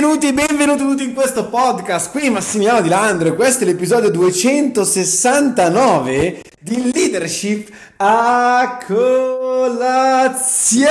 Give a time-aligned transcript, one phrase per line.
[0.00, 2.10] Benvenuti, benvenuti tutti in questo podcast.
[2.10, 10.88] Qui Massimiliano Di Landro e questo è l'episodio 269 di Leadership a colazione.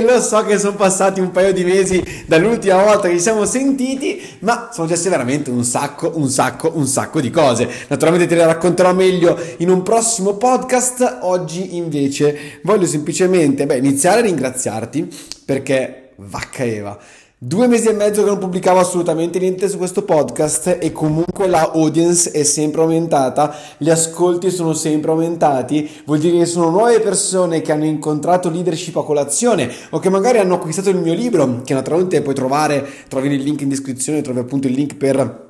[0.00, 4.20] Lo so che sono passati un paio di mesi dall'ultima volta che ci siamo sentiti,
[4.40, 7.70] ma sono successe veramente un sacco, un sacco, un sacco di cose.
[7.86, 11.18] Naturalmente te le racconterò meglio in un prossimo podcast.
[11.20, 15.08] Oggi invece voglio semplicemente beh, iniziare a ringraziarti
[15.44, 16.98] perché vacca Eva.
[17.38, 21.70] Due mesi e mezzo che non pubblicavo assolutamente niente su questo podcast e comunque la
[21.70, 27.60] audience è sempre aumentata, gli ascolti sono sempre aumentati, vuol dire che sono nuove persone
[27.60, 31.74] che hanno incontrato leadership a colazione o che magari hanno acquistato il mio libro, che
[31.74, 35.45] naturalmente puoi trovare, trovi il link in descrizione, trovi appunto il link per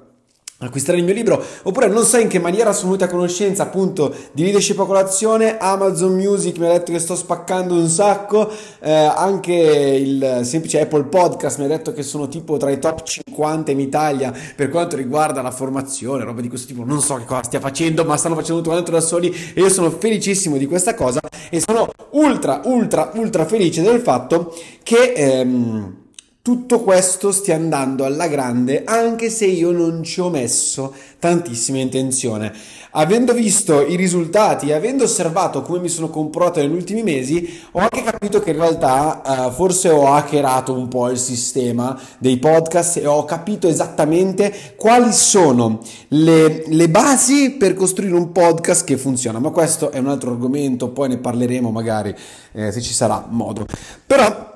[0.59, 4.15] acquistare il mio libro oppure non sai in che maniera sono venuto a conoscenza appunto
[4.33, 8.91] di leadership a colazione Amazon Music mi ha detto che sto spaccando un sacco eh,
[8.91, 13.71] anche il semplice Apple Podcast mi ha detto che sono tipo tra i top 50
[13.71, 16.85] in Italia per quanto riguarda la formazione roba di questo tipo.
[16.85, 19.69] Non so che cosa stia facendo ma stanno facendo tutto quanto da soli e io
[19.69, 26.05] sono felicissimo di questa cosa e sono ultra ultra ultra felice del fatto che ehm,
[26.47, 32.53] tutto questo stia andando alla grande anche se io non ci ho messo tantissima intenzione.
[32.93, 37.81] Avendo visto i risultati e avendo osservato come mi sono comportato negli ultimi mesi, ho
[37.81, 42.99] anche capito che in realtà uh, forse ho hackerato un po' il sistema dei podcast
[42.99, 49.41] e ho capito esattamente quali sono le, le basi per costruire un podcast che funziona.
[49.41, 52.15] Ma questo è un altro argomento, poi ne parleremo magari
[52.53, 53.67] eh, se ci sarà modo.
[54.07, 54.55] Però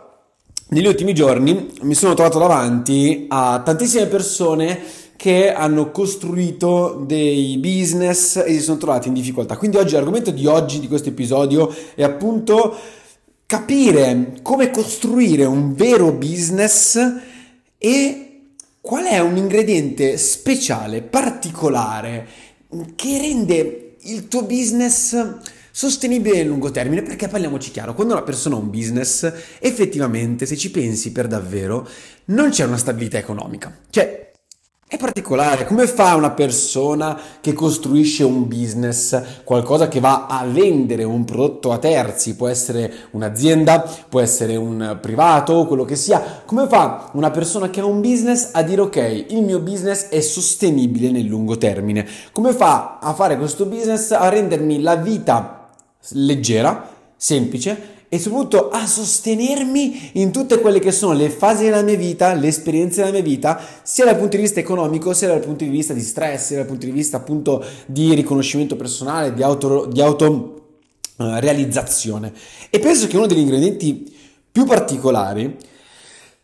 [0.70, 4.78] negli ultimi giorni mi sono trovato davanti a tantissime persone
[5.16, 9.56] che hanno costruito dei business e si sono trovati in difficoltà.
[9.56, 12.74] Quindi oggi l'argomento di oggi, di questo episodio, è appunto
[13.46, 16.98] capire come costruire un vero business
[17.76, 18.42] e
[18.80, 22.26] qual è un ingrediente speciale, particolare,
[22.94, 25.38] che rende il tuo business
[25.80, 30.54] sostenibile nel lungo termine, perché parliamoci chiaro, quando una persona ha un business, effettivamente, se
[30.54, 31.88] ci pensi per davvero,
[32.26, 33.74] non c'è una stabilità economica.
[33.88, 34.30] Cioè,
[34.86, 41.04] è particolare, come fa una persona che costruisce un business, qualcosa che va a vendere
[41.04, 46.66] un prodotto a terzi, può essere un'azienda, può essere un privato, quello che sia, come
[46.68, 51.10] fa una persona che ha un business a dire ok, il mio business è sostenibile
[51.10, 52.06] nel lungo termine?
[52.32, 55.54] Come fa a fare questo business a rendermi la vita
[56.10, 61.96] leggera, semplice e soprattutto a sostenermi in tutte quelle che sono le fasi della mia
[61.96, 65.62] vita, le esperienze della mia vita, sia dal punto di vista economico, sia dal punto
[65.62, 69.86] di vista di stress, sia dal punto di vista appunto di riconoscimento personale, di auto,
[69.86, 70.26] di auto
[71.18, 72.32] uh, realizzazione.
[72.68, 74.12] E penso che uno degli ingredienti
[74.50, 75.56] più particolari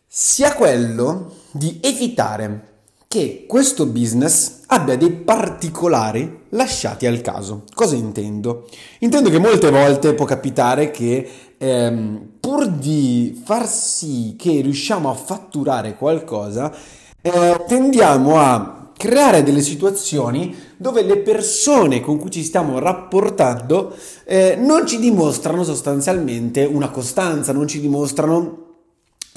[0.07, 2.75] sia quello di evitare
[3.07, 7.63] che questo business abbia dei particolari lasciati al caso.
[7.73, 8.67] Cosa intendo?
[8.99, 15.13] Intendo che molte volte può capitare che ehm, pur di far sì che riusciamo a
[15.13, 16.73] fatturare qualcosa,
[17.21, 24.57] eh, tendiamo a creare delle situazioni dove le persone con cui ci stiamo rapportando eh,
[24.59, 28.65] non ci dimostrano sostanzialmente una costanza, non ci dimostrano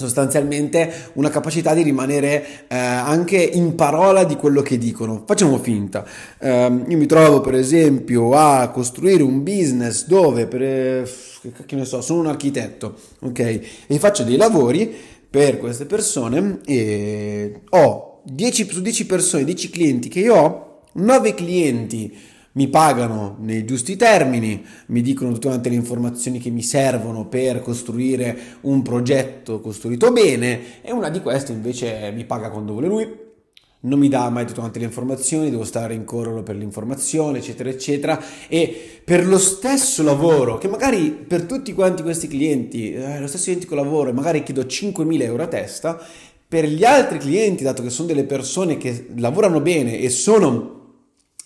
[0.01, 5.23] sostanzialmente una capacità di rimanere eh, anche in parola di quello che dicono.
[5.25, 6.05] Facciamo finta.
[6.39, 11.07] Eh, io mi trovo per esempio a costruire un business dove, per, eh,
[11.65, 13.39] che ne so, sono un architetto, ok?
[13.87, 14.93] E faccio dei lavori
[15.29, 21.33] per queste persone e ho 10 su 10 persone, 10 clienti che io ho, 9
[21.33, 22.13] clienti
[22.53, 28.37] mi pagano nei giusti termini, mi dicono tutte le informazioni che mi servono per costruire
[28.61, 33.29] un progetto costruito bene e una di queste invece mi paga quando vuole lui,
[33.83, 38.23] non mi dà mai tutte le informazioni, devo stare in corrolo per l'informazione, eccetera, eccetera.
[38.47, 43.49] E per lo stesso lavoro, che magari per tutti quanti questi clienti, eh, lo stesso
[43.49, 45.99] identico lavoro, magari chiedo 5.000 euro a testa,
[46.47, 50.80] per gli altri clienti, dato che sono delle persone che lavorano bene e sono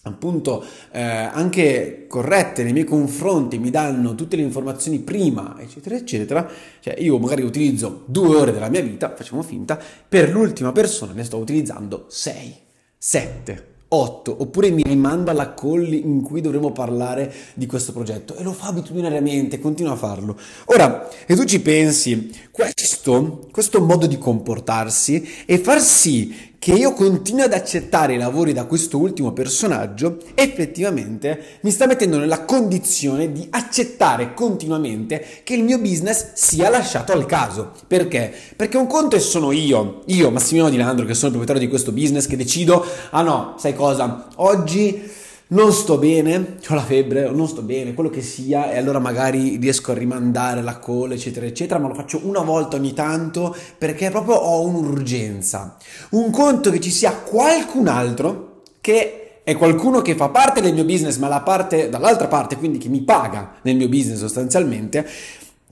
[0.07, 6.49] appunto eh, anche corrette nei miei confronti, mi danno tutte le informazioni prima, eccetera, eccetera,
[6.79, 11.23] cioè io magari utilizzo due ore della mia vita, facciamo finta, per l'ultima persona ne
[11.23, 12.55] sto utilizzando sei,
[12.97, 13.73] sette.
[13.87, 18.51] 8 oppure mi rimanda alla call in cui dovremo parlare di questo progetto e lo
[18.51, 20.37] fa abitudinariamente, continua a farlo.
[20.65, 26.93] Ora, se tu ci pensi, questo, questo modo di comportarsi e far sì che io
[26.93, 33.31] continui ad accettare i lavori da questo ultimo personaggio, effettivamente mi sta mettendo nella condizione
[33.31, 37.71] di accettare continuamente che il mio business sia lasciato al caso.
[37.85, 38.33] Perché?
[38.55, 41.69] Perché un conto è sono io, io Massimiliano Di Landro, che sono il proprietario di
[41.69, 45.03] questo business, che decido, ah no, sai cosa, oggi
[45.47, 49.57] non sto bene, ho la febbre, non sto bene, quello che sia, e allora magari
[49.57, 54.09] riesco a rimandare la call, eccetera, eccetera, ma lo faccio una volta ogni tanto perché
[54.09, 55.77] proprio ho un'urgenza.
[56.11, 60.85] Un conto che ci sia qualcun altro che è qualcuno che fa parte del mio
[60.85, 65.07] business, ma la parte dall'altra parte, quindi che mi paga nel mio business sostanzialmente,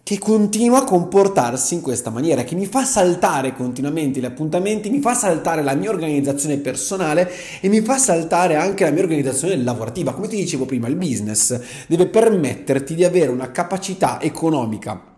[0.04, 5.00] che continua a comportarsi in questa maniera, che mi fa saltare continuamente gli appuntamenti, mi
[5.00, 10.14] fa saltare la mia organizzazione personale e mi fa saltare anche la mia organizzazione lavorativa.
[10.14, 11.58] Come ti dicevo prima, il business
[11.88, 15.12] deve permetterti di avere una capacità economica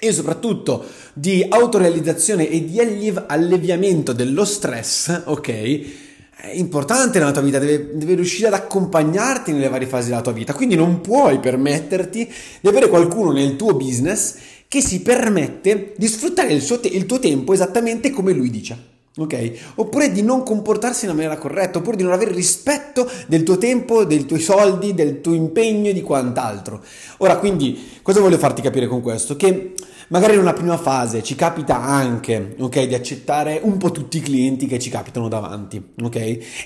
[0.00, 2.80] e soprattutto di autorealizzazione e di
[3.26, 6.07] alleviamento dello stress, ok?
[6.40, 10.30] È importante nella tua vita, deve, deve, riuscire ad accompagnarti nelle varie fasi della tua
[10.32, 10.54] vita.
[10.54, 14.36] Quindi non puoi permetterti di avere qualcuno nel tuo business
[14.68, 18.96] che si permette di sfruttare il, te- il tuo tempo esattamente come lui dice.
[19.16, 19.52] Ok?
[19.76, 24.04] Oppure di non comportarsi in maniera corretta, oppure di non avere rispetto del tuo tempo,
[24.04, 26.80] dei tuoi soldi, del tuo impegno e di quant'altro.
[27.16, 29.34] Ora, quindi, cosa voglio farti capire con questo?
[29.34, 29.74] Che
[30.10, 34.22] Magari in una prima fase ci capita anche, ok, di accettare un po' tutti i
[34.22, 36.16] clienti che ci capitano davanti, ok?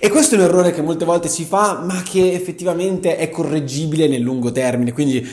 [0.00, 4.06] E questo è un errore che molte volte si fa, ma che effettivamente è correggibile
[4.06, 5.28] nel lungo termine, quindi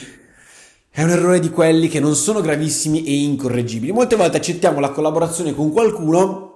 [0.89, 3.91] è un errore di quelli che non sono gravissimi e incorreggibili.
[3.91, 6.48] Molte volte accettiamo la collaborazione con qualcuno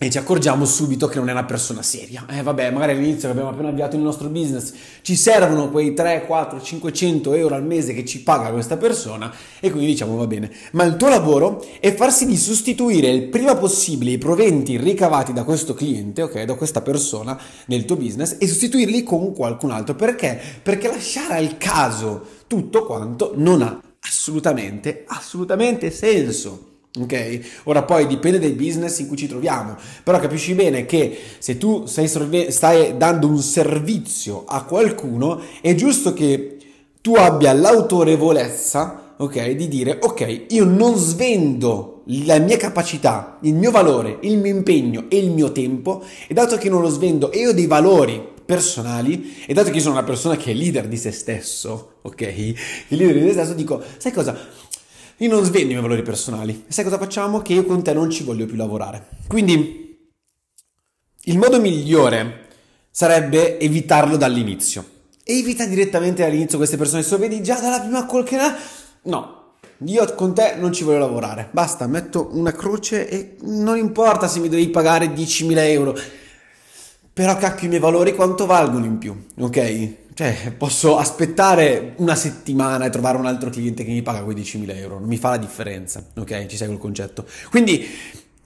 [0.00, 2.24] e ci accorgiamo subito che non è una persona seria.
[2.30, 4.72] Eh vabbè, magari all'inizio abbiamo appena avviato il nostro business
[5.02, 9.70] ci servono quei 3, 4, 500 euro al mese che ci paga questa persona e
[9.70, 10.50] quindi diciamo va bene.
[10.72, 15.42] Ma il tuo lavoro è farsi di sostituire il prima possibile i proventi ricavati da
[15.42, 17.36] questo cliente, ok, da questa persona
[17.66, 19.96] nel tuo business e sostituirli con qualcun altro.
[19.96, 20.40] Perché?
[20.62, 26.67] Perché lasciare al caso tutto quanto non ha assolutamente, assolutamente senso.
[27.00, 27.40] Ok?
[27.64, 31.86] Ora poi dipende dai business in cui ci troviamo, però capisci bene che se tu
[31.86, 36.56] sorve- stai dando un servizio a qualcuno, è giusto che
[37.00, 43.70] tu abbia l'autorevolezza, ok, di dire ok, io non svendo la mia capacità, il mio
[43.70, 47.46] valore, il mio impegno e il mio tempo, e dato che non lo svendo e
[47.46, 50.96] ho dei valori personali, e dato che io sono una persona che è leader di
[50.96, 52.20] se stesso, ok?
[52.88, 54.36] Il leader di se stesso, dico, sai cosa?
[55.20, 56.64] Io non svendo i miei valori personali.
[56.68, 57.42] Sai cosa facciamo?
[57.42, 59.08] Che io con te non ci voglio più lavorare.
[59.26, 59.98] Quindi
[61.22, 62.46] il modo migliore
[62.90, 64.84] sarebbe evitarlo dall'inizio.
[65.24, 67.02] Evita direttamente dall'inizio queste persone.
[67.02, 68.36] Se lo vedi già dalla prima che
[69.02, 69.54] no,
[69.84, 71.48] io con te non ci voglio lavorare.
[71.50, 75.96] Basta, metto una croce e non importa se mi devi pagare 10.000 euro.
[77.12, 79.94] Però cacchio i miei valori quanto valgono in più, ok?
[80.18, 84.76] Cioè, posso aspettare una settimana e trovare un altro cliente che mi paga quei 10.000
[84.76, 86.46] euro, non mi fa la differenza, ok?
[86.46, 87.24] Ci segue il concetto.
[87.50, 87.86] Quindi,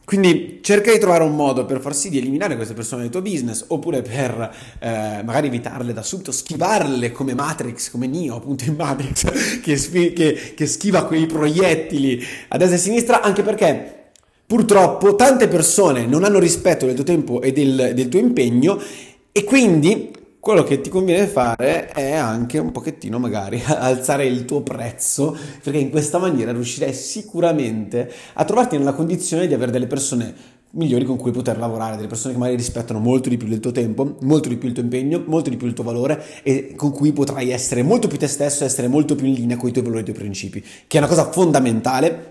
[0.04, 3.22] quindi cerca di trovare un modo per far sì di eliminare queste persone dal tuo
[3.22, 8.75] business oppure per eh, magari evitarle da subito, schivarle come Matrix, come Neo appunto in
[8.75, 9.25] Matrix,
[9.64, 14.10] che, che, che schiva quei proiettili a destra e a sinistra, anche perché
[14.44, 18.78] purtroppo tante persone non hanno rispetto del tuo tempo e del, del tuo impegno
[19.32, 24.60] e quindi quello che ti conviene fare è anche un pochettino magari alzare il tuo
[24.60, 30.34] prezzo, perché in questa maniera riuscirai sicuramente a trovarti nella condizione di avere delle persone
[30.70, 33.70] migliori con cui poter lavorare, delle persone che magari rispettano molto di più del tuo
[33.70, 36.90] tempo, molto di più il tuo impegno, molto di più il tuo valore e con
[36.90, 39.84] cui potrai essere molto più te stesso, essere molto più in linea con i tuoi
[39.84, 42.30] valori e i tuoi principi, che è una cosa fondamentale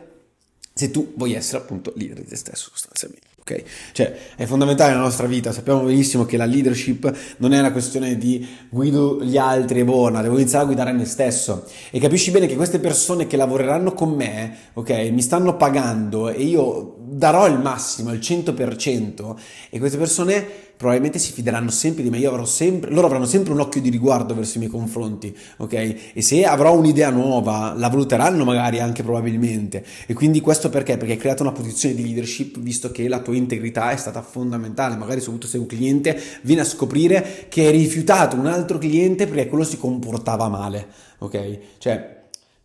[0.73, 3.30] se tu vuoi essere appunto leader di te stesso sostanzialmente.
[3.51, 3.63] Ok?
[3.91, 5.51] Cioè, è fondamentale nella nostra vita.
[5.51, 10.21] Sappiamo benissimo che la leadership non è una questione di guido gli altri e buona,
[10.21, 11.65] devo iniziare a guidare me stesso.
[11.89, 16.43] E capisci bene che queste persone che lavoreranno con me, ok, mi stanno pagando e
[16.43, 19.35] io darò il massimo, il 100%,
[19.69, 23.53] e queste persone probabilmente si fideranno sempre di me, io avrò sempre, loro avranno sempre
[23.53, 25.73] un occhio di riguardo verso i miei confronti, ok?
[26.13, 29.85] E se avrò un'idea nuova, la valuteranno magari anche probabilmente.
[30.07, 30.97] E quindi questo perché?
[30.97, 34.95] Perché hai creato una posizione di leadership visto che la tua integrità è stata fondamentale,
[34.95, 39.49] magari soprattutto se un cliente viene a scoprire che hai rifiutato un altro cliente perché
[39.49, 40.87] quello si comportava male,
[41.19, 41.59] ok?
[41.77, 42.20] Cioè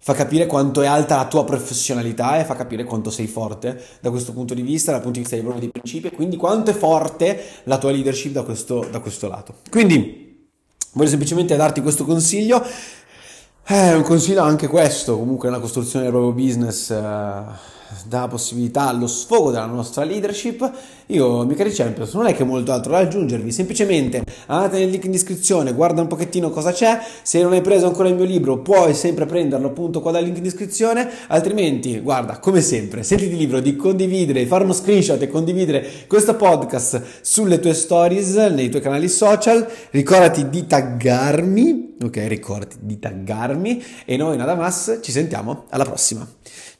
[0.06, 4.10] fa capire quanto è alta la tua professionalità e fa capire quanto sei forte da
[4.10, 6.74] questo punto di vista, dal punto di vista dei dei principi e quindi quanto è
[6.74, 9.54] forte la tua leadership da questo, da questo lato.
[9.68, 10.46] Quindi
[10.92, 12.64] voglio semplicemente darti questo consiglio.
[13.64, 16.90] È un consiglio anche questo, comunque nella costruzione del proprio business.
[16.90, 17.75] Eh,
[18.06, 20.70] dà possibilità allo sfogo della nostra leadership,
[21.06, 25.04] io, miei cari Champions, non è che molto altro da aggiungervi, semplicemente andate nel link
[25.04, 28.58] in descrizione, guarda un pochettino cosa c'è, se non hai preso ancora il mio libro
[28.58, 33.60] puoi sempre prenderlo appunto qua dal link in descrizione, altrimenti guarda, come sempre, sentiti libero
[33.60, 39.08] di condividere, fare uno screenshot e condividere questo podcast sulle tue stories, nei tuoi canali
[39.08, 45.84] social, ricordati di taggarmi, ok, ricordati di taggarmi e noi nada más ci sentiamo alla
[45.84, 46.26] prossima.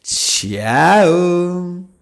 [0.07, 1.96] Ciao!